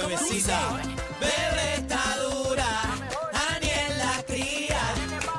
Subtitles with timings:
[0.00, 0.80] bebecita.
[1.20, 2.68] Bebé está dura,
[3.54, 4.80] Aniel la cría,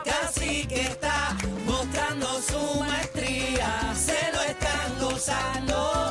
[0.05, 1.35] casi que está
[1.65, 3.93] mostrando su maestría.
[3.95, 6.10] Se lo están gozando.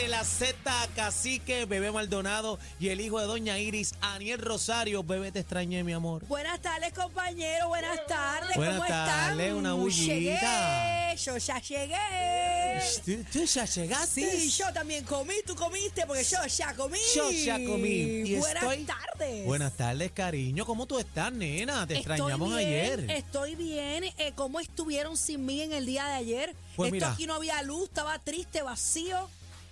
[0.00, 0.54] De la Z
[0.96, 5.02] Cacique, Bebé Maldonado y el hijo de Doña Iris, Aniel Rosario.
[5.02, 6.24] Bebé, te extrañé, mi amor.
[6.26, 7.68] Buenas tardes, compañero.
[7.68, 8.56] Buenas tardes.
[8.56, 9.56] Buenas ¿Cómo tardes, están?
[9.56, 10.14] una bullita.
[11.10, 11.16] Llegué.
[11.16, 12.80] Yo ya llegué.
[13.04, 14.40] ¿Tú, tú ya llegaste?
[14.40, 15.34] Sí, yo también comí.
[15.46, 16.98] Tú comiste porque yo ya comí.
[17.14, 17.88] Yo ya comí.
[17.90, 19.44] Y Buenas estoy- tardes.
[19.44, 20.64] Buenas tardes, cariño.
[20.64, 21.86] ¿Cómo tú estás, nena?
[21.86, 23.10] Te Estoy extrañamos bien, ayer.
[23.10, 24.04] Estoy bien.
[24.04, 26.54] Eh, ¿Cómo estuvieron sin mí en el día de ayer?
[26.76, 27.12] Pues Esto mira.
[27.12, 29.28] aquí no había luz, estaba triste, vacío.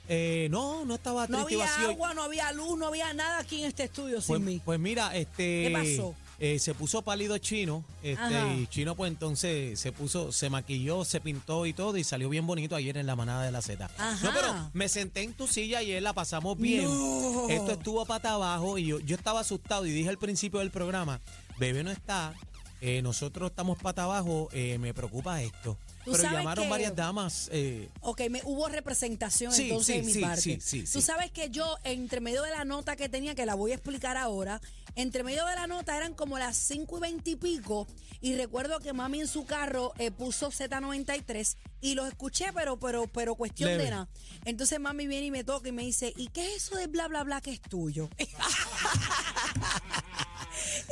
[0.09, 1.91] Eh, no, no estaba No triste y había vacío.
[1.91, 4.61] agua, no había luz, no había nada aquí en este estudio Pues, sin mí.
[4.64, 5.64] pues mira, este.
[5.67, 6.14] ¿Qué pasó?
[6.41, 11.20] eh, se puso pálido chino, este, y chino pues entonces se puso, se maquilló, se
[11.20, 13.91] pintó y todo y salió bien bonito ayer en la manada de la Z.
[13.98, 14.25] Ajá.
[14.25, 16.84] No, pero me senté en tu silla ayer, la pasamos bien.
[16.84, 17.48] No.
[17.48, 21.20] Esto estuvo pata abajo y yo, yo estaba asustado y dije al principio del programa,
[21.59, 22.33] bebé no está,
[22.81, 25.77] eh, nosotros estamos pata abajo, eh, me preocupa esto.
[26.05, 27.51] Pero llamaron que- varias damas.
[27.53, 30.41] eh, Ok, me, hubo representación Sí, entonces sí, de mi sí, parte.
[30.41, 33.55] sí, sí, Tú sabes que yo, entre medio de la nota que tenía, que la
[33.55, 34.61] voy a explicar ahora,
[34.95, 37.87] entre medio de la nota eran como las 5 y 20 y pico,
[38.23, 43.07] y recuerdo que mami en su carro eh, puso Z93 y los escuché, pero, pero,
[43.07, 43.85] pero cuestión Leve.
[43.85, 44.09] de nada.
[44.47, 47.07] Entonces mami viene y me toca y me dice, ¿y qué es eso de bla,
[47.08, 48.08] bla, bla que es tuyo?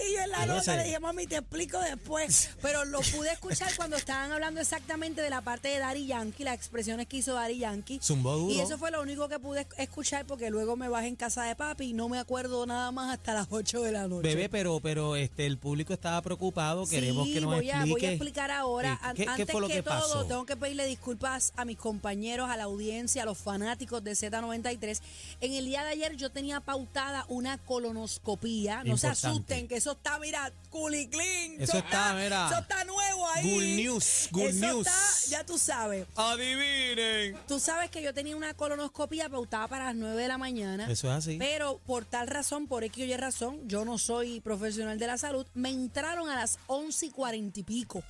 [0.09, 2.51] Y yo en la nota le dije, mami, te explico después.
[2.63, 6.55] Pero lo pude escuchar cuando estaban hablando exactamente de la parte de Daddy Yankee, las
[6.55, 7.99] expresiones que hizo Daddy Yankee.
[8.03, 8.53] Zumbó duro.
[8.55, 11.57] Y eso fue lo único que pude escuchar porque luego me bajé en casa de
[11.57, 14.29] papi y no me acuerdo nada más hasta las 8 de la noche.
[14.29, 17.93] Bebé, pero, pero este, el público estaba preocupado, queremos sí, que nos voy a, explique.
[18.01, 18.93] voy a explicar ahora.
[18.95, 20.25] eh, An- ¿Qué, qué Antes fue lo que, que, todo, pasó?
[20.27, 25.01] tengo que pedirle disculpas a mis compañeros, a la audiencia, a los fanáticos de Z93.
[25.41, 28.83] En el día de ayer yo tenía pautada una colonoscopía.
[28.85, 31.61] No se asusten, que eso está, mira, culi clean.
[31.61, 32.47] Eso está, mira.
[32.51, 33.51] Eso está nuevo ahí.
[33.51, 34.87] Good news, good Eso news.
[34.87, 36.07] está, ya tú sabes.
[36.17, 37.37] Adivinen.
[37.47, 40.91] Tú sabes que yo tenía una colonoscopía pautada para las 9 de la mañana.
[40.91, 41.37] Eso es así.
[41.39, 45.19] Pero por tal razón, por X o Y razón, yo no soy profesional de la
[45.19, 48.03] salud, me entraron a las 11 y 40 y pico.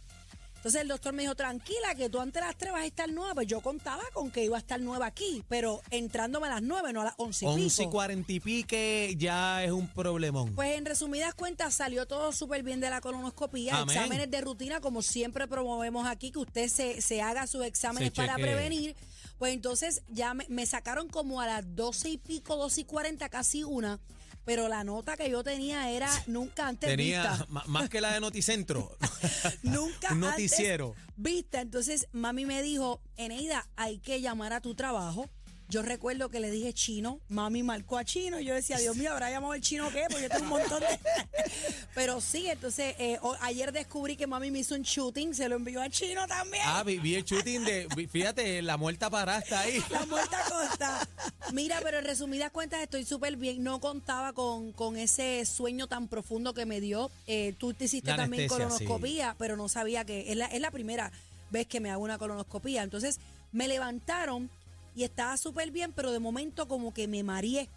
[0.56, 3.08] Entonces el doctor me dijo, tranquila, que tú antes de las 3 vas a estar
[3.10, 3.34] nueva.
[3.34, 6.92] Pues yo contaba con que iba a estar nueva aquí, pero entrándome a las 9,
[6.92, 7.90] no a las 11 y 11 y pico.
[7.92, 10.54] 40 y pique ya es un problemón.
[10.54, 13.96] Pues en resumidas cuentas salió todo súper bien de la colonoscopía, Amén.
[13.96, 18.16] exámenes de rutina como siempre promovemos aquí, que usted se, se haga sus exámenes Se
[18.16, 18.44] para chequee.
[18.52, 18.96] prevenir.
[19.38, 23.28] Pues entonces ya me, me sacaron como a las 12 y pico, 12 y 40,
[23.28, 24.00] casi una,
[24.46, 27.46] pero la nota que yo tenía era nunca antes Tenía vista.
[27.66, 28.96] más que la de Noticentro.
[29.62, 30.94] Nunca Un noticiero.
[30.94, 31.60] antes vista.
[31.60, 35.28] Entonces mami me dijo, Eneida, hay que llamar a tu trabajo.
[35.68, 39.10] Yo recuerdo que le dije chino, mami marcó a chino y yo decía, Dios mío,
[39.12, 40.04] ¿habrá llamado el chino qué?
[40.08, 40.86] Porque yo tengo un montón de...
[41.94, 45.56] Pero sí, entonces eh, o- ayer descubrí que mami me hizo un shooting, se lo
[45.56, 46.62] envió a chino también.
[46.66, 47.88] ah, vi, vi el shooting de.
[47.96, 49.82] vi- Fíjate, la muerta parada está ahí.
[49.90, 51.08] La muerta costa.
[51.52, 53.62] Mira, pero en resumidas cuentas estoy súper bien.
[53.64, 57.10] No contaba con, con ese sueño tan profundo que me dio.
[57.26, 60.60] Eh, tú te hiciste La también anestesia, colonoscopía, pero no sabía que es la, es
[60.60, 61.10] la primera
[61.50, 62.82] vez que me hago una colonoscopía.
[62.82, 63.18] Entonces
[63.52, 64.50] me levantaron
[64.96, 67.68] y estaba súper bien, pero de momento como que me mareé.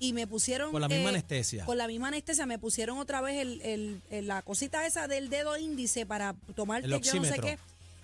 [0.00, 0.70] Y me pusieron...
[0.70, 1.64] Con la misma eh, anestesia.
[1.64, 5.28] Con la misma anestesia me pusieron otra vez el, el- el- la cosita esa del
[5.28, 7.58] dedo índice para tomarte El yo no sé qué.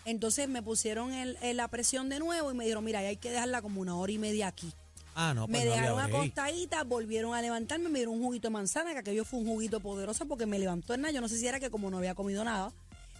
[0.05, 3.31] Entonces me pusieron el- el- la presión de nuevo y me dijeron, mira, hay que
[3.31, 4.73] dejarla como una hora y media aquí.
[5.15, 8.53] Ah, no, pues me no dejaron acostadita, volvieron a levantarme, me dieron un juguito de
[8.55, 11.13] manzana, que aquello fue un juguito poderoso porque me levantó en nada.
[11.15, 12.73] Yo no sé si era que como no había comido nada,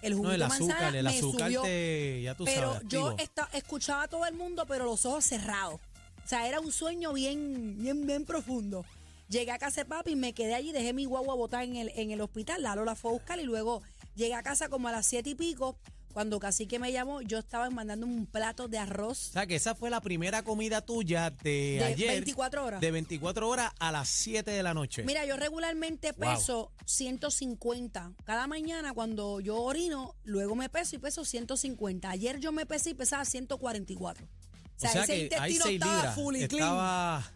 [0.07, 1.63] el juguito No, el de manzana azúcar, el me azúcar subió.
[1.63, 2.23] te.
[2.23, 2.89] Ya tú pero sabes.
[2.89, 5.81] yo esta- escuchaba a todo el mundo, pero los ojos cerrados.
[6.25, 8.85] O sea, era un sueño bien, bien, bien profundo.
[9.29, 11.91] Llegué a casa de papi y me quedé allí, dejé mi guagua botada en el,
[11.97, 12.63] en el hospital.
[12.63, 13.83] Lalo la fue a buscar y luego
[14.15, 15.77] llegué a casa como a las siete y pico.
[16.15, 19.75] Cuando Cacique me llamó, yo estaba mandando un plato de arroz O sea, que esa
[19.75, 22.11] fue la primera comida tuya de, de ayer.
[22.13, 22.81] 24 horas.
[22.81, 25.03] De 24 horas a las 7 de la noche.
[25.03, 26.35] Mira, yo regularmente Wow.
[26.37, 28.13] peso 150.
[28.25, 32.09] Cada mañana cuando yo orino, luego me peso y peso 150.
[32.11, 34.25] Ayer yo me pesé y pesaba 144.
[34.25, 34.29] O
[34.77, 36.15] sea, ese hay intestino seis estaba libras.
[36.15, 36.43] full y.
[36.45, 37.21] Estaba.
[37.23, 37.34] Clean,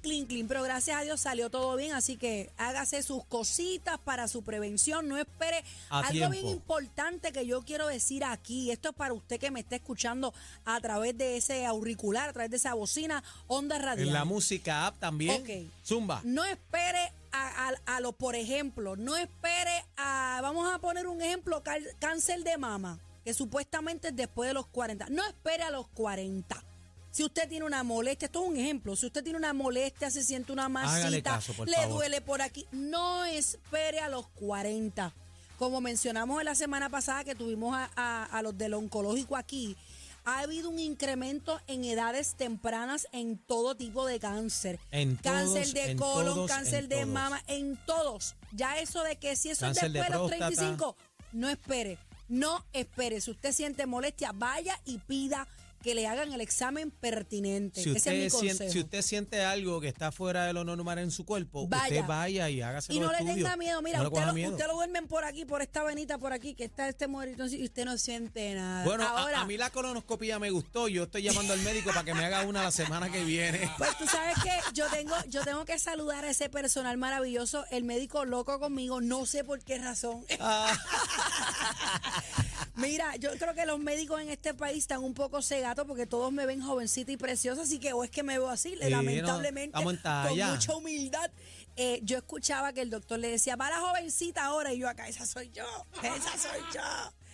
[0.00, 0.46] clean, clean.
[0.48, 5.08] Pero gracias a Dios salió todo bien, así que hágase sus cositas para su prevención.
[5.08, 5.64] No espere.
[5.88, 6.30] A Algo tiempo.
[6.30, 10.34] bien importante que yo quiero decir aquí, esto es para usted que me está escuchando
[10.64, 14.08] a través de ese auricular, a través de esa bocina, onda radial.
[14.08, 15.40] En la música app también.
[15.42, 15.72] Ok.
[15.86, 16.20] Zumba.
[16.24, 21.22] No espere a, a, a lo, por ejemplo, no espere a, vamos a poner un
[21.22, 21.62] ejemplo,
[21.98, 25.06] cáncer de mama, que supuestamente es después de los 40.
[25.08, 26.62] No espere a los 40.
[27.12, 30.24] Si usted tiene una molestia, esto es un ejemplo, si usted tiene una molestia, se
[30.24, 31.90] siente una masita, caso, le favor.
[31.98, 35.12] duele por aquí, no espere a los 40.
[35.58, 39.76] Como mencionamos en la semana pasada que tuvimos a, a- a los del oncológico aquí,
[40.24, 44.80] ha habido un incremento en edades tempranas en todo tipo de cáncer.
[44.90, 47.08] En cáncer todos, de colon, todos, cáncer de todos.
[47.08, 48.36] mama, en todos.
[48.52, 50.54] Ya eso de que si eso Cáncer es de después de los próstata.
[50.56, 50.96] 35,
[51.32, 51.98] no espere,
[52.28, 53.20] no espere.
[53.20, 55.46] Si usted siente molestia, vaya y pida
[55.82, 57.82] que le hagan el examen pertinente.
[57.82, 60.64] Si Ese usted, es mi siente, si usted siente algo que está fuera de lo
[60.64, 61.84] normal en su cuerpo, Vaya.
[61.84, 63.36] usted vaya y hágase y no los le estudios.
[63.38, 64.50] tenga miedo, mira, No usted, lo, miedo.
[64.52, 67.64] usted lo duermen por aquí, por esta venita por aquí, que está este muerito y
[67.64, 68.84] usted no siente nada.
[68.84, 70.88] Bueno, a, mí la colonoscopia me gustó.
[70.88, 73.70] Yo estoy llamando al médico para que me haga una la semana que viene.
[73.78, 77.82] Pues tú sabes que yo tengo, yo tengo que saludar a ese personal maravilloso, el
[77.84, 80.24] médico loco conmigo, no sé por qué razón.
[80.38, 80.72] Ah,
[82.74, 86.32] Mira, yo creo que los médicos en este país están un poco cegatos porque todos
[86.32, 89.76] me ven jovencita y preciosa, así que o es que me veo así, Sí, lamentablemente,
[89.76, 89.84] no,
[90.28, 91.30] con mucha humildad.
[91.76, 95.08] Eh, yo escuchaba que el doctor le decía, va la jovencita ahora, y yo acá,
[95.08, 95.64] esa soy yo,
[96.02, 96.80] esa soy yo.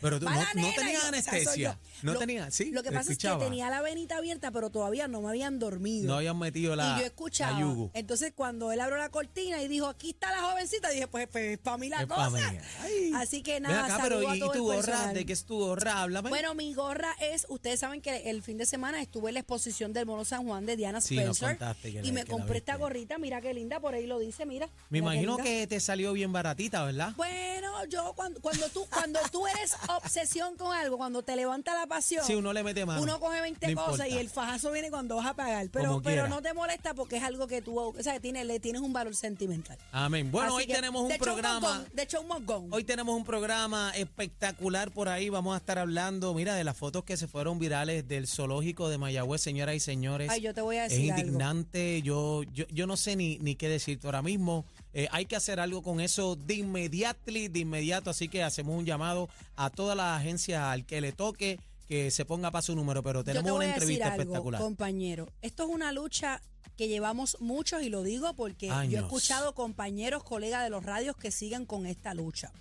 [0.01, 1.73] Pero tú no- no nena, tenías y yo, "Esa soy anestesia.
[1.73, 1.89] yo".
[2.03, 3.37] No Lo- tenía- sí, Lo que pasa escuchaba.
[3.37, 6.07] es que tenía la venita abierta, pero todavía no me habían dormido.
[6.07, 7.59] no habían metido la, y yo escuchaba.
[7.59, 7.91] yugo.
[7.95, 11.59] Entonces, cuando él abrió la cortina y dijo, aquí está la jovencita, dije, pues, pues
[11.59, 12.31] para mí la Es cosa.
[12.53, 13.11] mí.
[13.17, 15.13] Así que nada, acá, pero a ¿y, todo y tu gorra?
[15.13, 16.03] ¿De qué es tu gorra?
[16.03, 16.29] Háblame.
[16.31, 19.93] Bueno, mi gorra es, ustedes saben que el fin de semana estuve en la exposición
[19.93, 22.77] del Mono San Juan de Diana Sí, Spencer que y la- me que compré esta
[22.77, 24.67] gorrita, mira qué linda, por ahí lo dice, mira.
[24.91, 27.13] me mira imagino que te salió bien baratita, ¿verdad?
[27.17, 31.87] Bueno, yo cuando, cuando tú cuando tú eres obsesión con algo, cuando te levanta la
[31.87, 33.03] pasión, Sí, uno le mete mano.
[33.03, 34.21] uno coge 20 No cosas y importa.
[34.21, 36.29] el fajazo viene cuando vas a pagar, pero Como pero quiera.
[36.29, 38.93] no te molesta porque es algo que tú, o sea, que tiene, le tienes un
[38.93, 39.79] valor sentimental.
[39.93, 40.31] Amén.
[40.31, 41.85] Bueno, Así hoy que, tenemos un de hecho, programa.
[41.93, 42.69] de hecho, un mogón.
[42.73, 45.29] Hoy tenemos un programa espectacular por ahí.
[45.29, 48.99] Vamos a estar hablando, mira, de las fotos que se fueron virales del zoológico de
[48.99, 50.31] Mayagüez, señoras y señores.
[50.31, 51.25] Ay, yo te voy a es decir algo.
[51.27, 52.03] indignante.
[52.03, 54.65] Yo, yo, yo no sé ni, ni qué decirte ahora mismo.
[54.95, 58.11] Eh, hay que hacer algo con eso de inmediato, de inmediato.
[58.11, 61.59] Así que hacemos un llamado a todas las agencias al que le toque
[61.89, 63.03] que se ponga para su número.
[63.03, 64.61] Pero Yo te tenemos voy una a decir entrevista algo, espectacular.
[64.61, 65.29] compañero.
[65.43, 66.41] Esto es una lucha
[66.77, 71.17] que llevamos muchos y lo digo porque yo he escuchado compañeros, colegas de los radios
[71.17, 72.53] que sigan con esta lucha.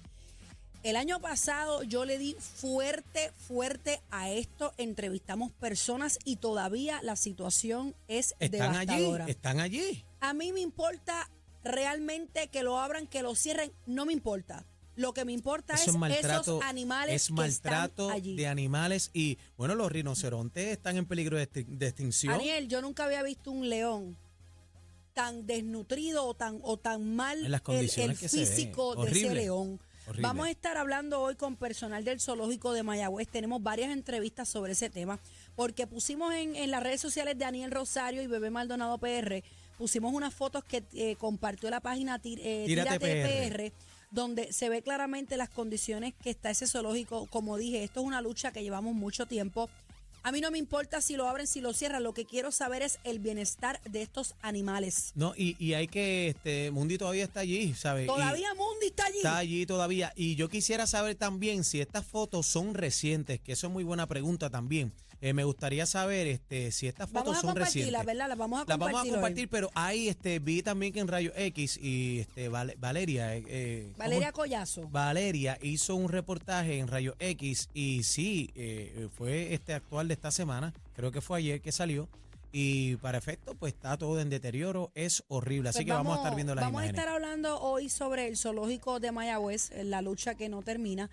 [0.84, 4.74] El año pasado yo le di fuerte, fuerte a esto.
[4.78, 9.26] Entrevistamos personas y todavía la situación es Están allí, devastadora.
[9.28, 10.04] están allí.
[10.20, 11.30] A mí me importa
[11.68, 13.72] realmente que lo abran, que lo cierren.
[13.86, 14.66] No me importa.
[14.96, 18.36] Lo que me importa Eso es, es maltrato, esos animales es que maltrato están allí.
[18.36, 22.34] de animales y bueno, los rinocerontes están en peligro de, extin- de extinción.
[22.34, 24.18] Daniel, yo nunca había visto un león
[25.14, 28.46] tan desnutrido o tan, o tan mal En las el, condiciones el que se ve.
[28.48, 29.80] físico de ese león.
[30.08, 30.22] Horrible.
[30.24, 33.28] Vamos a estar hablando hoy con personal del zoológico de Mayagüez.
[33.28, 35.19] Tenemos varias entrevistas sobre ese tema
[35.56, 39.44] porque pusimos en, en las redes sociales de Daniel Rosario y Bebé Maldonado PR,
[39.78, 43.72] pusimos unas fotos que eh, compartió la página Ti- eh, Tírate Tírate PR.
[43.72, 43.74] PR
[44.10, 47.26] donde se ve claramente las condiciones que está ese zoológico.
[47.28, 49.69] Como dije, esto es una lucha que llevamos mucho tiempo.
[50.24, 52.04] A mí no me importa si lo abren, si lo cierran.
[52.04, 55.12] Lo que quiero saber es el bienestar de estos animales.
[55.16, 58.06] No, y, y hay que, este, Mundi todavía está allí, ¿sabes?
[58.06, 59.18] Y Todavía Mundi está allí.
[59.18, 60.14] está allí todavía.
[60.16, 64.07] Y yo quisiera saber también si estas fotos son recientes, que eso es muy buena
[64.07, 64.92] pregunta también.
[65.19, 68.06] Eh, me gustaría saber este, si estas fotos Vamos a son recientes.
[68.06, 68.28] ¿verdad?
[68.30, 68.94] Las vamos a Las compartir.
[68.94, 69.09] vamos a hoy.
[69.12, 73.36] compartir, pero ahí este, vi también que en Rayo X y este, Val- Valeria.
[73.36, 73.94] eh, eh.
[73.97, 74.88] Valeria Collazo.
[74.90, 80.30] Valeria hizo un reportaje en Rayo X y sí, eh, fue este actual de esta
[80.30, 82.07] semana, creo que fue ayer que salió.
[82.52, 85.69] Y para efecto, pues está todo en deterioro, es horrible.
[85.69, 86.97] Así Pues que vamos, a estar viendo las Vamos imágenes.
[86.97, 91.09] a estar hablando hoy sobre el zoológico de Mayagüez, eh, la lucha que no termina.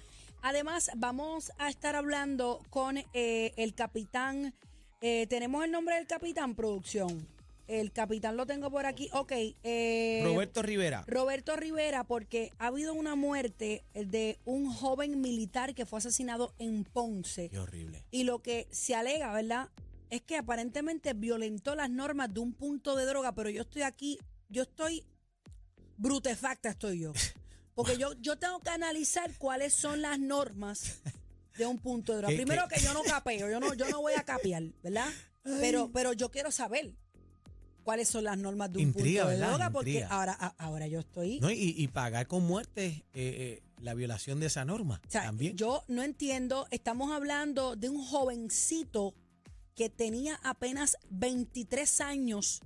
[0.47, 4.53] Además, vamos a estar hablando con eh, el capitán.
[5.01, 7.27] eh, ¿Tenemos el nombre del capitán, producción?
[7.67, 9.09] El capitán lo tengo por aquí.
[9.15, 9.33] Ok.
[9.63, 11.03] eh, Roberto Rivera.
[11.07, 16.85] Roberto Rivera, porque ha habido una muerte de un joven militar que fue asesinado en
[16.85, 17.49] Ponce.
[17.49, 18.05] Qué horrible.
[18.11, 19.71] Y lo que se alega, ¿verdad?
[20.11, 24.19] Es que aparentemente violentó las normas de un punto de droga, pero yo estoy aquí,
[24.51, 25.05] yo estoy
[25.97, 27.15] brutefacta, estoy yo.
[27.75, 31.01] Porque yo, yo tengo que analizar cuáles son las normas
[31.59, 32.31] de un punto de droga.
[32.33, 32.77] ¿Qué- Primero qué?
[32.77, 35.09] que yo no capeo, yo no, yo no voy a capear, ¿verdad?
[35.43, 36.93] Pero, pero yo quiero saber.
[37.83, 39.49] cuáles son las normas de un Intriga, punto de ¿verdad?
[39.51, 40.09] droga, porque Intriga.
[40.09, 41.39] ahora, a- ahora yo estoy...
[41.41, 45.25] No, y, y pagar con muerte eh, eh, la violación de esa norma O sea,
[45.25, 45.55] también.
[45.55, 49.15] yo no entiendo, estamos hablando de un jovencito
[49.75, 52.63] que tenía apenas 23 años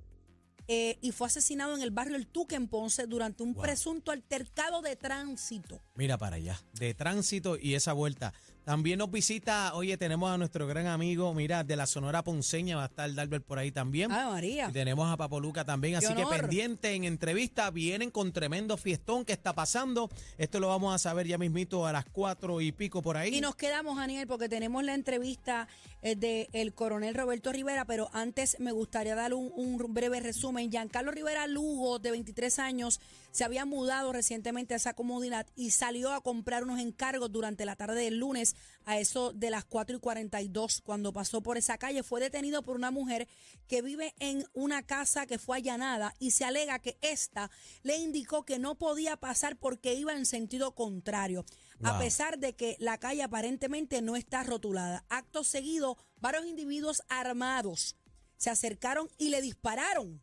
[0.69, 3.63] eh, y fue asesinado en el barrio El Tuque en Ponce durante un Wow.
[3.63, 5.81] presunto altercado de tránsito.
[5.95, 8.33] Mira para allá, de tránsito y esa vuelta.
[8.69, 12.83] También nos visita, oye, tenemos a nuestro gran amigo, mira, de la Sonora Ponceña, va
[12.83, 14.13] a estar Dalbert por ahí también.
[14.13, 14.69] Ay, María.
[14.69, 19.33] Y tenemos a Papoluca también, así que pendiente en entrevista, vienen con tremendo fiestón que
[19.33, 20.11] está pasando.
[20.37, 23.35] Esto lo vamos a saber ya mismito a las cuatro y pico por ahí.
[23.35, 25.67] Y nos quedamos, Aniel, porque tenemos la entrevista
[26.03, 30.71] eh, del coronel Roberto Rivera, pero antes me gustaría dar un, un breve resumen.
[30.71, 36.13] Giancarlo Rivera Lugo, de 23 años, se había mudado recientemente a esa comunidad y salió
[36.13, 40.01] a comprar unos encargos durante la tarde del lunes a eso de las 4 y
[40.01, 40.81] 42.
[40.83, 43.29] Cuando pasó por esa calle, fue detenido por una mujer
[43.67, 47.51] que vive en una casa que fue allanada y se alega que ésta
[47.83, 51.45] le indicó que no podía pasar porque iba en sentido contrario.
[51.85, 55.05] A pesar de que la calle aparentemente no está rotulada.
[55.09, 57.97] Acto seguido, varios individuos armados
[58.39, 60.23] se acercaron y le dispararon.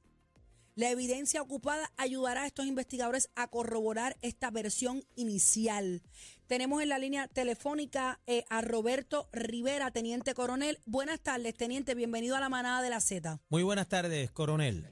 [0.76, 6.02] La evidencia ocupada ayudará a estos investigadores a corroborar esta versión inicial.
[6.48, 10.82] Tenemos en la línea telefónica eh, a Roberto Rivera, teniente coronel.
[10.86, 11.96] Buenas tardes, teniente.
[11.96, 13.40] Bienvenido a la manada de la Z.
[13.48, 14.92] Muy buenas tardes, coronel.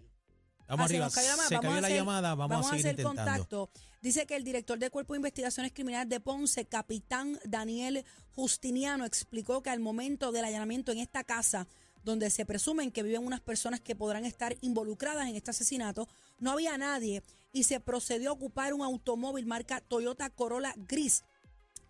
[0.69, 2.65] Vamos Ah, se arriba, nos cayó la se Vamos cayó a la hacer- llamada, vamos,
[2.65, 3.31] a seguir hacer intentando.
[3.31, 3.69] contacto.
[4.01, 9.61] Dice que el director del Cuerpo de Investigaciones Criminales de Ponce, capitán Daniel Justiniano, explicó
[9.61, 11.67] que al momento del allanamiento en esta casa,
[12.03, 16.07] donde se presumen que viven unas personas que podrán estar involucradas en este asesinato,
[16.39, 21.23] no había nadie y se procedió a ocupar un automóvil marca Toyota Corolla gris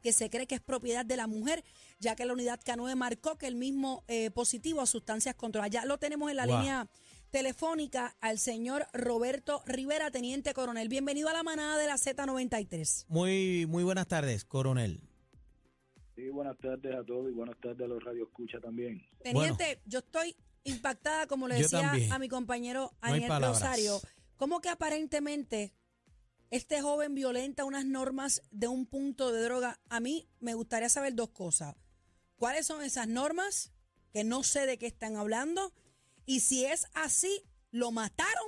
[0.02, 1.64] que se cree que es propiedad de la mujer,
[2.00, 5.72] ya que la unidad K9 marcó que el mismo eh, positivo a sustancias controladas.
[5.72, 6.58] Ya lo tenemos en la Wow.
[6.58, 6.90] línea
[7.32, 10.90] telefónica al señor Roberto Rivera, teniente coronel.
[10.90, 13.06] Bienvenido a la manada de la Z93.
[13.08, 15.02] Muy, muy buenas tardes, coronel.
[16.16, 19.04] Sí, buenas tardes a todos y buenas tardes a los Radio Escucha también.
[19.24, 23.62] Teniente, yo estoy impactada, como le decía a mi compañero No palabras.
[23.62, 24.00] Rosario,
[24.38, 25.74] ¿cómo que aparentemente
[26.52, 29.80] este joven violenta unas normas de un punto de droga?
[29.90, 31.76] A mí me gustaría saber dos cosas.
[32.36, 33.74] ¿Cuáles son esas normas?
[34.12, 35.74] Que no sé de qué están hablando.
[36.26, 38.48] Y si es así, ¿lo mataron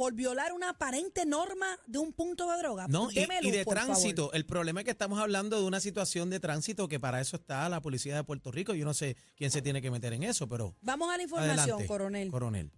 [0.00, 2.86] por violar una aparente norma de un punto de droga?
[2.88, 3.74] No, y, de favor.
[3.74, 4.32] tránsito.
[4.32, 7.68] El problema es que estamos hablando de una situación de tránsito que para eso está
[7.68, 8.72] la policía de Puerto Rico.
[8.72, 11.58] Yo no sé quién se tiene que meter en eso, pero Vamos a la información,
[11.58, 12.30] adelante, coronel.
[12.30, 12.70] Coronel.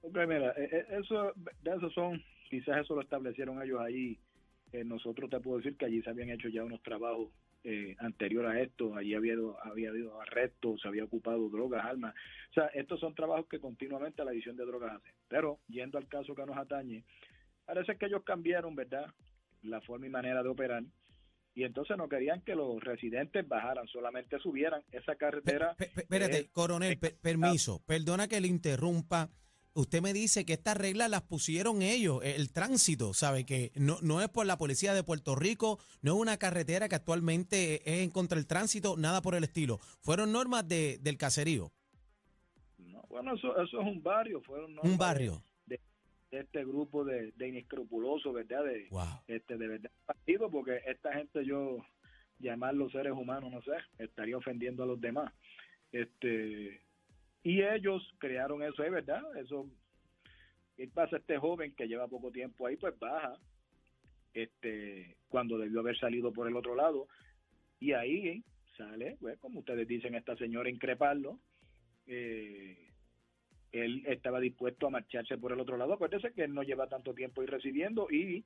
[0.00, 4.18] Ok, mira, eh, eh, eso, de esos son, quizás eso lo establecieron ellos ahí.
[4.72, 7.28] Eh, nosotros te puedo decir que allí se habían hecho ya unos trabajos
[7.62, 8.96] eh, anterior a esto.
[8.96, 12.12] Allí había, habido- había habido arrestos, se había ocupado drogas, armas.
[12.50, 15.14] O sea, estos son trabajos que continuamente la división de drogas hace.
[15.32, 17.04] Pero, yendo al caso que nos atañe,
[17.64, 19.06] parece que ellos cambiaron, ¿verdad?,
[19.62, 20.82] la forma y manera de operar.
[21.54, 25.74] Y entonces no querían que los residentes bajaran, solamente subieran esa carretera.
[25.78, 27.82] espérate, eh, coronel, pe- permiso.
[27.86, 29.30] Perdona que le interrumpa.
[29.74, 33.46] Usted me dice que estas reglas las pusieron ellos, el tránsito, ¿sabe?
[33.46, 36.96] Que no, no es por la policía de Puerto Rico, no es una carretera que
[36.96, 39.78] actualmente es en contra del tránsito, nada por el estilo.
[40.02, 41.72] Fueron normas de, del caserío,
[43.12, 45.42] bueno, eso, eso es un barrio, fueron un de- barrio.
[45.66, 45.78] de
[46.30, 48.64] este grupo de, de inescrupulosos, ¿verdad?
[48.64, 49.04] De, Wow.
[49.28, 51.76] este, de verdad partido, porque esta gente yo
[52.38, 55.32] llamarlos seres humanos, no sé, estaría ofendiendo a los demás.
[55.92, 56.80] Este
[57.44, 59.68] y ellos crearon eso, es verdad, eso
[60.76, 63.36] ¿qué pasa este joven que lleva poco tiempo ahí, pues baja
[64.34, 67.08] este cuando debió haber salido por el otro lado
[67.78, 68.42] y ahí
[68.76, 71.38] sale, pues, como ustedes dicen, esta señora increparlo.
[72.06, 72.91] Eh,
[73.72, 75.94] él estaba dispuesto a marcharse por el otro lado.
[75.94, 78.44] Acuérdese que él no lleva tanto tiempo ahí recibiendo y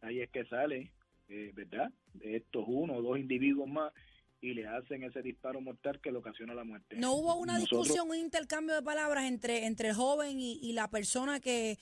[0.00, 0.92] ahí es que sale,
[1.28, 1.92] eh, ¿verdad?
[2.20, 3.92] Estos uno o dos individuos más
[4.40, 6.96] y le hacen ese disparo mortal que le ocasiona la muerte.
[6.96, 10.72] No hubo una Nosotros- discusión, un intercambio de palabras entre, entre el joven y, y
[10.72, 11.76] la persona que,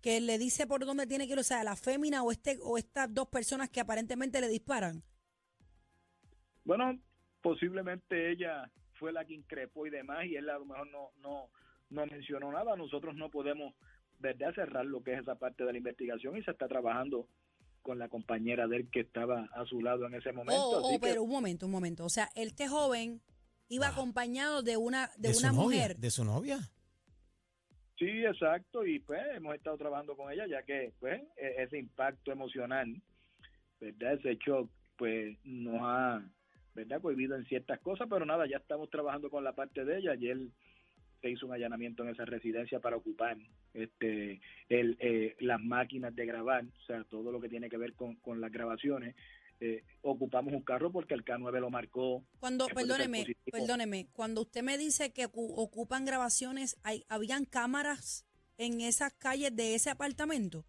[0.00, 2.78] que le dice por dónde tiene que ir, o sea, la fémina o este o
[2.78, 5.02] estas dos personas que aparentemente le disparan.
[6.64, 6.98] Bueno,
[7.42, 11.48] posiblemente ella fue la que increpó y demás y él a lo mejor no, no,
[11.90, 12.76] no mencionó nada.
[12.76, 13.74] Nosotros no podemos,
[14.18, 17.28] ¿verdad?, cerrar lo que es esa parte de la investigación y se está trabajando
[17.82, 20.62] con la compañera de él que estaba a su lado en ese momento.
[20.62, 22.04] Oh, oh, así que- pero un momento, un momento.
[22.04, 23.20] O sea, este joven
[23.68, 23.92] iba Wow.
[23.94, 25.96] acompañado de una, de, De, una su novia, mujer.
[25.96, 26.58] de su novia.
[27.98, 32.32] Sí, exacto, y pues hemos estado trabajando con ella ya que pues e- ese impacto
[32.32, 33.00] emocional,
[33.80, 34.14] ¿verdad?
[34.14, 36.22] Ese shock pues nos ha,
[36.74, 37.00] ¿verdad?
[37.00, 40.12] Cohibido en ciertas cosas, pero nada, ya estamos trabajando con la parte de ella.
[40.12, 40.38] Ayer
[41.24, 43.38] se hizo un allanamiento en esa residencia para ocupar
[43.72, 47.94] este el, eh, las máquinas de grabar, o sea, todo lo que tiene que ver
[47.94, 49.16] con, con las grabaciones.
[49.58, 52.22] Eh, ocupamos un carro porque el K9 lo marcó.
[52.40, 58.26] Cuando, perdóneme, perdóneme, cuando usted me dice que ocu- ocupan grabaciones, ¿hay, ¿habían cámaras
[58.58, 60.66] en esas calles de ese apartamento?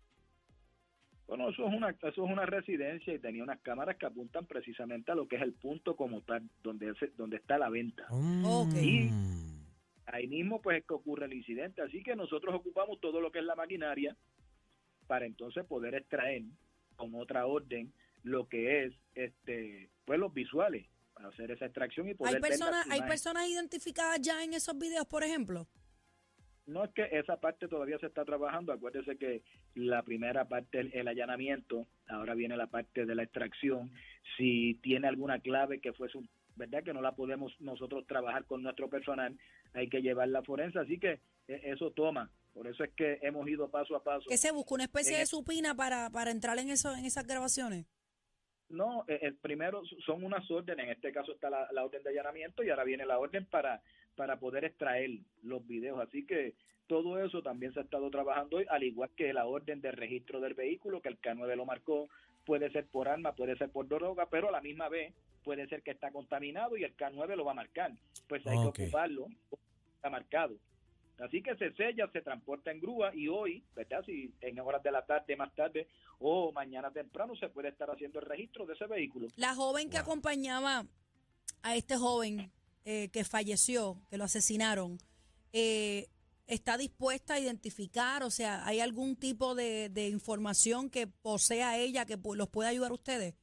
[1.27, 5.11] Bueno, eso es una eso es una residencia y tenía unas cámaras que apuntan precisamente
[5.11, 8.05] a lo que es el punto como tal, donde donde está la venta.
[8.45, 8.75] Ok.
[9.11, 9.54] Mm.
[10.05, 13.39] Ahí mismo pues es que ocurre el incidente, así que nosotros ocupamos todo lo que
[13.39, 14.15] es la maquinaria
[15.07, 16.43] para entonces poder extraer
[16.95, 17.93] con otra orden
[18.23, 22.89] lo que es este pues los visuales para hacer esa extracción y poder ¿Hay personas,
[22.89, 25.67] ¿Hay personas identificadas ya en esos videos, por ejemplo?
[26.65, 28.73] No es que esa parte todavía se está trabajando.
[28.73, 29.43] Acuérdese que
[29.75, 33.91] la primera parte el, el allanamiento, ahora viene la parte de la extracción.
[34.35, 38.63] Si tiene alguna clave que fuese un, verdad que no la podemos nosotros trabajar con
[38.63, 39.37] nuestro personal,
[39.75, 40.79] hay que llevarla a forense.
[40.79, 42.29] Así que eh, eso toma.
[42.53, 44.27] Por eso es que hemos ido paso a paso.
[44.29, 44.73] ¿Qué se busca?
[44.75, 47.85] ¿Una especie En de el- supina para, para entrar en, eso, en esas grabaciones?
[48.69, 52.09] No, eh, el primero son unas órdenes, en este caso está la, la orden de
[52.09, 53.81] allanamiento y ahora viene la orden para,
[54.15, 55.99] para poder extraer los videos.
[55.99, 56.55] Así que
[56.87, 60.39] todo eso también se ha estado trabajando hoy, al igual que la orden de registro
[60.39, 62.09] del vehículo, que el K9 lo marcó,
[62.45, 65.13] puede ser por arma, puede ser por droga, pero a la misma vez
[65.43, 67.91] puede ser que está contaminado y el K9 lo va a marcar.
[68.27, 69.27] Pues hay que ocuparlo,
[70.05, 70.55] está marcado.
[71.19, 74.03] Así que se sella, se transporta en grúa y hoy, ¿verdad?
[74.05, 75.87] Si en horas de la tarde, más tarde
[76.19, 79.29] o mañana temprano se puede estar haciendo el registro de ese vehículo.
[79.37, 80.03] La joven que Wow.
[80.03, 80.85] acompañaba
[81.63, 82.51] a este joven
[82.83, 84.97] eh, que falleció, que lo asesinaron,
[85.53, 86.07] eh,
[86.47, 88.21] ¿está dispuesta a identificar?
[88.23, 92.91] O sea, ¿hay algún tipo de, de información que posea ella que los pueda ayudar
[92.91, 93.35] a ustedes?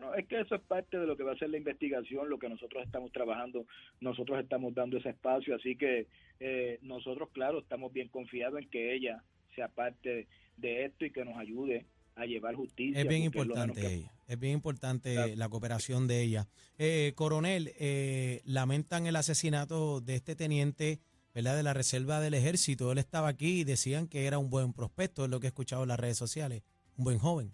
[0.00, 2.38] Bueno, es que eso es parte de lo que va a ser la investigación, lo
[2.38, 3.66] que nosotros estamos trabajando,
[4.00, 6.06] nosotros estamos dando ese espacio, así que
[6.38, 9.22] eh, nosotros, claro, estamos bien confiados en que ella
[9.54, 11.84] sea parte de esto y que nos ayude
[12.16, 12.98] a llevar justicia.
[12.98, 15.32] Es bien importante ella, es bien importante Claro.
[15.36, 16.48] la cooperación de ella.
[16.78, 21.00] Eh, coronel, eh, lamentan el asesinato de este teniente,
[21.34, 21.56] ¿verdad?
[21.56, 22.90] De la Reserva del Ejército.
[22.90, 25.82] Él estaba aquí y decían que era un buen prospecto, es lo que he escuchado
[25.82, 26.62] en las redes sociales.
[26.96, 27.52] Un buen joven.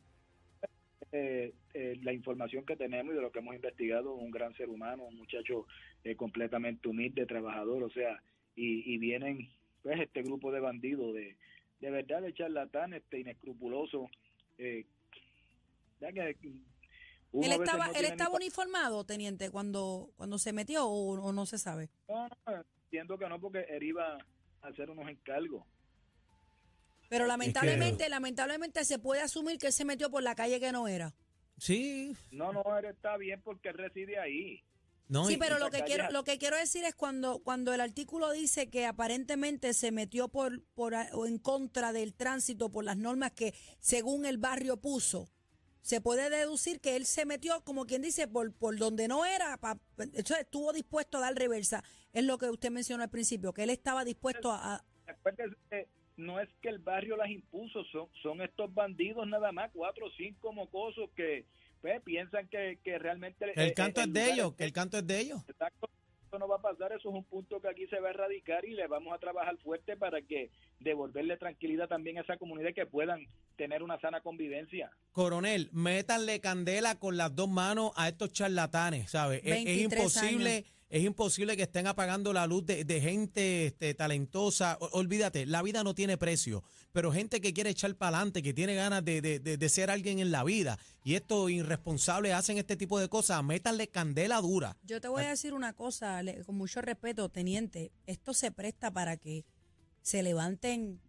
[1.12, 4.68] Eh, eh, la información que tenemos y de lo que hemos investigado, un gran ser
[4.68, 5.66] humano, un muchacho
[6.04, 8.22] eh, completamente humilde, trabajador, o sea,
[8.54, 9.48] y, y vienen
[9.82, 11.36] pues este grupo de bandidos, de,
[11.80, 14.10] de verdad de charlatanes, este, inescrupulosos,
[14.58, 14.84] eh,
[16.00, 16.36] ya que
[17.32, 21.46] uno ¿Él estaba, no él estaba uniformado, teniente, cuando, cuando se metió o, o no
[21.46, 21.90] se sabe?
[22.08, 24.16] No, no, entiendo que no, porque él iba
[24.62, 25.64] a hacer unos encargos.
[27.08, 30.88] Pero lamentablemente, lamentablemente se puede asumir que él se metió por la calle que no
[30.88, 31.14] era.
[31.58, 34.62] Sí, No, no, él está bien porque él reside ahí.
[35.08, 37.80] no, Sí, pero lo que calle- quiero lo que quiero decir es cuando cuando el
[37.80, 42.96] artículo dice que aparentemente se metió por por o en contra del tránsito por las
[42.96, 45.30] normas que según el barrio puso,
[45.80, 49.56] se puede deducir que él se metió como quien dice por por donde no era,
[49.58, 51.82] pa- entonces estuvo dispuesto a dar reversa.
[52.12, 55.88] Es lo que usted mencionó al principio, que él estaba dispuesto a, a- Acuérdese que
[56.16, 60.10] no es que el barrio las impuso, son, son estos bandidos nada más, cuatro o
[60.10, 61.44] cinco mocosos que
[61.80, 63.52] pues, piensan que, que realmente...
[63.54, 65.42] el canto es de ellos, que el canto es de ellos.
[65.48, 65.88] Exacto,
[66.26, 68.64] eso no va a pasar, eso es un punto que aquí se va a erradicar
[68.64, 70.50] y le vamos a trabajar fuerte para que
[70.80, 73.26] devolverle tranquilidad también a esa comunidad y que puedan
[73.56, 74.90] tener una sana convivencia.
[75.12, 79.40] Coronel, métanle candela con las dos manos a estos charlatanes, ¿sabes?
[79.44, 80.75] Es, es 23 imposible, años.
[80.88, 84.78] Es imposible que estén apagando la luz de, gente este, talentosa.
[84.80, 88.54] O- olvídate, la vida no tiene precio, pero gente que quiere echar para adelante, que
[88.54, 92.76] tiene ganas de, de- de- ser alguien en la vida, y estos irresponsables hacen este
[92.76, 94.76] tipo de cosas, métanle candela dura.
[94.84, 99.16] Yo te voy a decir una cosa, con mucho respeto, teniente, esto se presta para
[99.16, 99.44] que
[100.02, 101.00] se levanten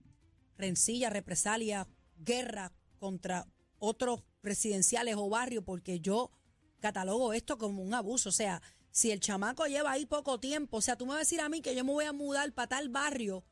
[0.58, 1.86] rencillas, represalias,
[2.18, 3.46] guerra contra
[3.78, 6.32] otros residenciales o barrios, porque yo
[6.80, 8.30] catalogo esto como un abuso.
[8.30, 8.62] O sea,
[8.98, 11.50] si el chamaco lleva ahí poco tiempo, o sea, tú me vas a decir a
[11.50, 13.44] mí que yo me voy a mudar para tal barrio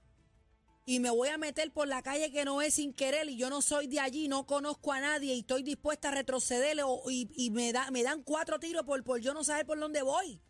[0.87, 3.51] y me voy a meter por la calle que no es sin querer y yo
[3.51, 7.29] no soy de allí, no conozco a nadie y estoy dispuesta a retroceder o- y,
[7.35, 10.41] y me, da, me dan cuatro tiros por, por yo no saber por dónde voy.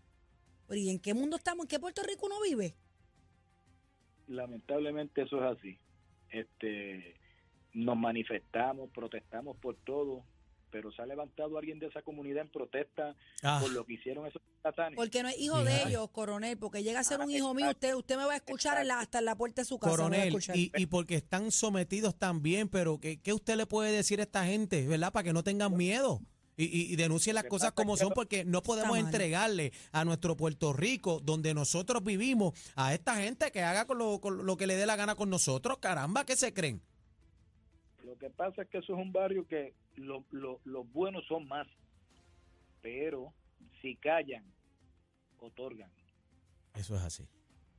[0.65, 1.65] Pero ¿y en qué mundo estamos?
[1.65, 2.77] ¿En qué Puerto Rico uno vive?
[4.27, 5.77] Lamentablemente eso es así.
[6.29, 7.15] Este,
[7.73, 10.23] nos manifestamos, protestamos por todo,
[10.75, 14.27] pero se ha levantado alguien de esa comunidad en protesta Ah, por lo que hicieron
[14.27, 14.97] esos charlatanes.
[14.97, 17.69] Porque no es hijo de ellos, coronel, porque llega a ser Ah, un hijo mío,
[17.69, 19.91] usted usted me va a escuchar en la- hasta en la puerta de su casa.
[20.09, 23.65] me va a coronel, y, y porque están sometidos también, pero ¿qué, qué usted le
[23.67, 25.13] puede decir a esta gente, verdad?
[25.13, 26.19] Para que no tengan miedo.
[26.57, 30.73] y, y, y denuncie las cosas como son porque no podemos entregarle a nuestro Puerto
[30.73, 34.75] Rico, donde nosotros vivimos, a esta gente que haga con lo, con lo que le
[34.75, 35.77] dé la gana con nosotros.
[35.79, 36.81] Caramba, ¿qué se creen?
[38.05, 41.47] Lo que pasa es que eso es un barrio que lo- lo- los buenos son
[41.47, 41.67] más,
[42.81, 43.33] pero
[43.81, 44.43] si callan,
[45.39, 45.91] otorgan.
[46.75, 47.27] Eso es así.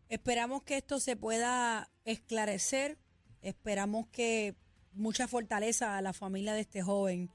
[0.08, 2.98] Esperamos que esto se pueda esclarecer.
[3.42, 4.54] Esperamos que
[4.92, 7.30] mucha fortaleza a la familia de este joven.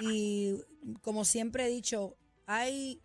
[0.00, 0.54] Y
[1.02, 2.16] como siempre he dicho,
[2.46, 3.00] hay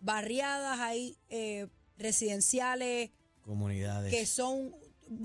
[0.00, 3.10] barriadas, hay eh, residenciales
[3.42, 4.12] Comunidades.
[4.12, 4.74] que son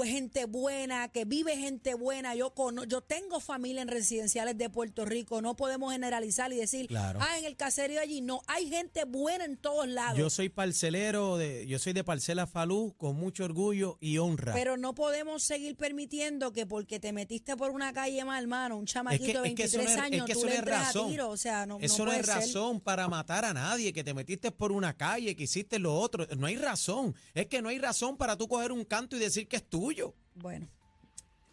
[0.03, 2.35] gente buena, que vive gente buena.
[2.35, 5.41] Yo cono- yo tengo familia en residenciales de Puerto Rico.
[5.41, 7.19] No podemos generalizar y decir, Claro.
[7.21, 8.21] ah, en el caserío allí.
[8.21, 10.17] No, hay gente buena en todos lados.
[10.17, 14.53] Yo soy parcelero, de, yo soy de Parcela Falú con mucho orgullo y honra.
[14.53, 18.85] Pero no podemos seguir permitiendo que porque te metiste por una calle mal, hermano, un
[18.85, 20.45] es chamaquito que, de es que eso 23 no es, es años, que tú no
[20.45, 21.09] le es entres a razón.
[21.09, 21.29] tiro.
[21.29, 22.35] O sea, no, eso no no, es ser.
[22.35, 26.25] razón para matar a nadie, que te metiste por una calle, que hiciste lo otro.
[26.37, 27.15] No hay razón.
[27.33, 30.13] Es que no hay razón para tú coger un canto y decir que es tuyo.
[30.35, 30.67] Bueno.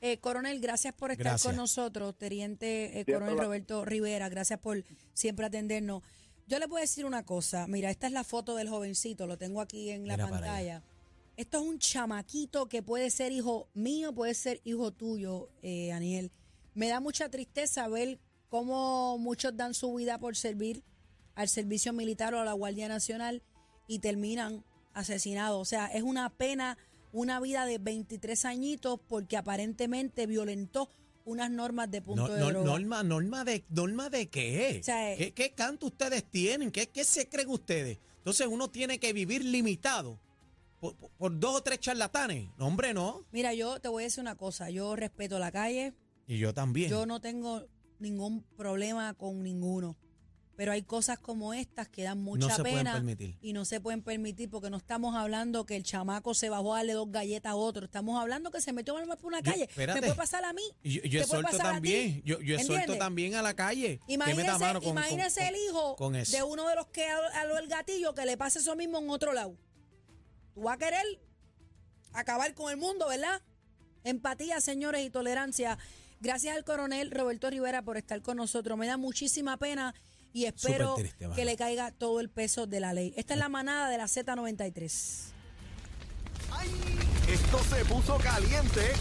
[0.01, 1.43] Eh, coronel, gracias por estar Gracias.
[1.47, 2.17] con nosotros.
[2.19, 4.85] Teniente eh, Coronel Roberto Rivera, gracias por
[5.15, 6.03] siempre atendernos.
[6.47, 7.67] Yo le puedo decir una cosa.
[7.67, 10.83] Mira, esta es la foto del jovencito, lo tengo aquí en la Mira pantalla.
[11.37, 16.31] Esto es un chamaquito que puede ser hijo mío, puede ser hijo tuyo, eh, Aniel.
[16.75, 20.83] Me da mucha tristeza ver cómo muchos dan su vida por servir
[21.35, 23.43] al servicio militar o a la Guardia Nacional
[23.87, 25.61] y terminan asesinados.
[25.61, 26.79] O sea, es una pena
[27.19, 30.91] una vida de 23 añitos porque aparentemente violentó
[31.25, 32.65] unas normas de punto No, de no- droga.
[32.67, 34.79] norma, norma de, norma de qué?
[34.81, 36.71] O sea, eh, ¿Qué, qué canto ustedes tienen?
[36.71, 37.99] ¿Qué, qué se creen ustedes?
[38.19, 40.21] Entonces uno tiene que vivir limitado
[40.81, 42.49] por, por- por dos o tres charlatanes.
[42.59, 43.25] No, hombre, no.
[43.33, 44.69] Mira, yo te voy a decir una cosa.
[44.71, 45.95] Yo respeto la calle.
[46.29, 46.91] Y yo también.
[46.91, 47.67] Yo no tengo
[47.99, 49.97] ningún problema con ninguno.
[50.57, 53.37] Pero hay cosas como estas que dan mucha no se pueden pena permitir.
[53.43, 56.79] y no se pueden permitir porque no estamos hablando que el chamaco se bajó a
[56.79, 57.85] darle dos galletas a otro.
[57.85, 59.65] Estamos hablando que se metió mal por una Yo- calle.
[59.65, 60.01] espérate.
[60.01, 60.63] Me puede pasar a mí.
[60.83, 61.75] Yo, yo te puede exhorto pasar a ti.
[61.75, 62.23] también.
[62.25, 62.99] Yo, yo exhorto ¿Entiendes?
[62.99, 64.01] también a la calle.
[64.07, 66.35] que meta Imagínese, mano con- con- imagínese el hijo con eso.
[66.37, 69.35] de uno de los que aló el gatillo que le pase eso mismo en otro
[69.35, 69.55] lado.
[70.55, 71.05] Tú vas a querer
[72.13, 73.43] acabar con el mundo, ¿verdad?
[74.05, 75.79] Empatía, señores, y tolerancia.
[76.21, 78.79] Gracias al coronel Roberto Rivera por estar con nosotros.
[78.79, 79.95] Me da muchísima pena
[80.37, 83.15] y espero triste, que le caiga todo el peso de la ley.
[83.17, 85.33] Esta es la manada de la Z93.
[86.53, 86.71] ¡Ay!
[87.27, 88.93] Esto se puso caliente.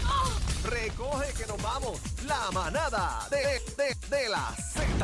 [0.64, 2.00] Recoge que nos vamos.
[2.26, 4.96] La manada de, de, de la Z.